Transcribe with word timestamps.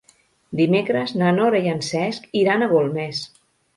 Dimecres 0.61 1.13
na 1.21 1.33
Nora 1.39 1.61
i 1.67 1.71
en 1.75 1.85
Cesc 1.91 2.27
iran 2.43 2.65
a 2.65 2.71
Golmés. 2.73 3.21